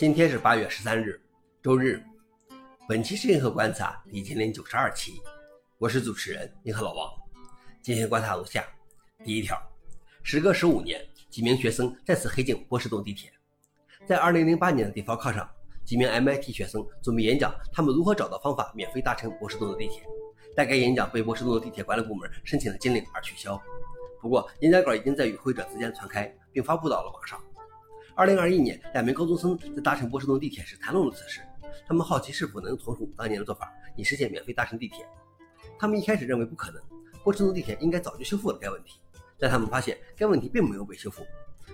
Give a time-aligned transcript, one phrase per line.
[0.00, 1.20] 今天是八月十三日，
[1.62, 2.02] 周日。
[2.88, 5.20] 本期是银河观察第一千零九十二期，
[5.76, 7.06] 我是主持人银河老王。
[7.82, 8.64] 今天观察如下：
[9.22, 9.60] 第一条，
[10.22, 13.30] 时隔十五年，几名学生再次黑进波士顿地铁。
[14.06, 15.46] 在二零零八年的地方课上，
[15.84, 20.02] 几名 MIT 学生准备演讲他们如何找到方法免费搭乘波士顿的地铁，
[20.56, 23.60] 但该演讲被波士顿的地铁管理部门申请了禁令而取消。
[24.22, 27.38] 不过，演讲稿已经在与会者之间传开，并发布到了网上。
[28.20, 31.40] 二零二一年，两名高中生在搭乘波士顿地铁时谈论了此事。
[31.86, 35.06] 他们好奇是否能重复当年的做法，以实现免费搭乘地铁。
[35.78, 36.82] 他们一开始认为不可能，
[37.24, 39.00] 波士顿地铁应该早就修复了该问题。
[39.38, 41.26] 但他们发现该问题并没有被修复。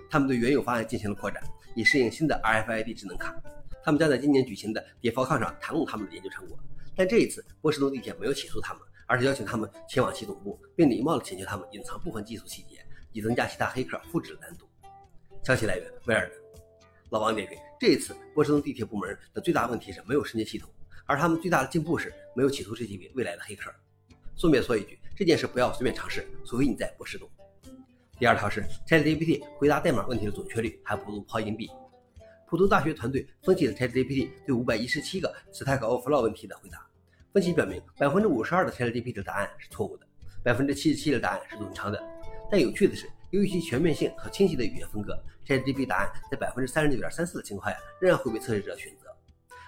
[0.09, 1.43] 他们对原有方案进行了扩展，
[1.75, 3.35] 以适应新的 RFID 智能卡。
[3.83, 6.57] 他们将在今年举行的 d f c 上谈论他们的研究成果。
[6.95, 14.65] 但这一次，波士顿地铁没有起诉他们，而是邀请他们前往其总部，并礼貌地请求他们隐藏部分技术细节，以增加其他黑客复制的难度。
[15.43, 16.35] 消息来源：威尔的。
[17.11, 20.69] 老王点评：这一次波士顿地铁部门的最大问题是没有升级系统，
[21.05, 23.73] 而他们最大的进步是没有企图这几位未来的黑客。
[24.35, 27.31] 顺便说一句，这件事不要随便尝试，除非你在波士顿。
[28.19, 31.71] 第二条是 ChatGPT 回答代码问题的准确率还不如抛硬币。
[32.49, 36.85] 普渡大学团队分析了 ChatGPT 对五百一十七个 Stack Overflow 问题的回答，
[37.33, 40.07] 分析表明百分之五十二的 ChatGPT 的答案是错误的，
[40.43, 42.03] 百分之七十七的答案是冗长的。
[42.51, 43.09] 但有趣的是。
[43.37, 45.15] 由于其全面性和清晰的语言风格
[45.47, 49.15] ，ChatGPT 答案在百分之三十九点三四的情况下仍然会被测试者选择，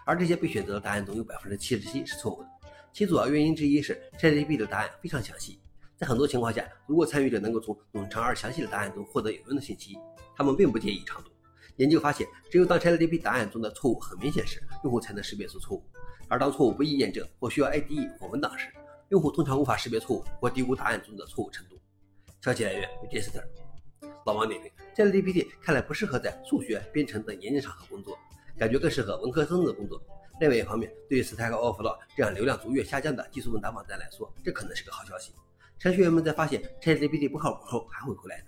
[0.06, 2.48] 而这些被选择的答案中有百分之七十七是错误的。
[2.94, 5.60] 其主要原因之一是 ChatGPT 的答案非常详细，
[5.98, 9.98] 在很多情况下，如果参与者能够从冗长而详细的答案中获得有用的信息，
[10.34, 11.28] 他们并不介意长度。
[11.77, 15.82] 研究发现，只有当 ChatGPT 答案中的错误很明显时，用户才能识别出错误；
[16.27, 18.70] 而当错误不易验证或需要 IDE 或文档时，
[19.10, 21.77] 用户通常无法识别错误或低估答案中的错误程度。
[22.41, 23.42] 消息来源：Register。
[24.25, 28.17] 老王点评：ChatGPT 看来不适合在数学、编程等严谨场合工作，
[28.56, 30.00] 感觉更适合文科生的工作。
[30.41, 35.33] 另外一方面，对于 Stack Overflow 这样流量逐月下降的技术问答网站来说，这可能是个好消息。
[35.81, 38.47] 程序员们在发现 ChatGPT 不靠谱后，还会回来的。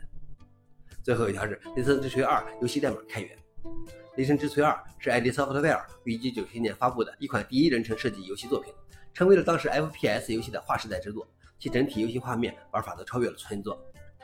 [1.02, 3.36] 最后一条是《雷神之锤二》游戏代码开源。
[4.16, 8.72] 《雷神之锤二》是 ID Software 于1997年发布的一款第一人称射击游戏作品，
[9.12, 11.26] 成为了当时 FPS 游戏的划时代之作。
[11.60, 13.78] 其整体游戏画面、玩法都超越了原作。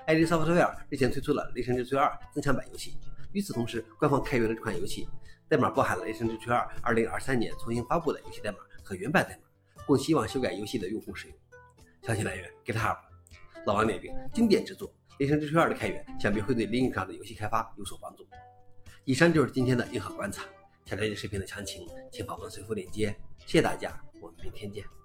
[0.06, 2.98] ID Software 日前推出了《雷神之锤二》增强版游戏。
[3.32, 5.06] 与此同时，官方开源了这款游戏，
[5.48, 11.36] 代码包含了《雷神之锤二》2023年重新发布的游戏代码和原版代码，供希望修改游戏的用户使用。
[12.02, 12.96] 消息来源：GitHub。
[13.66, 14.88] 老王点评：经典之作
[15.18, 18.26] 《雷神之锤二》的开源，想必会对 Linux 上的游戏开发有所帮助。
[19.04, 20.44] 以上就是今天的硬核观察。
[20.84, 23.14] 想了解视频的详情，请访问随附链接。
[23.40, 24.95] 谢谢大家，我们明天见。